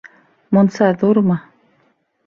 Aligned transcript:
Мунса 0.57 0.89
ҙурмы? 1.03 1.39